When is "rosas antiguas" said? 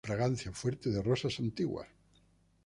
1.03-1.87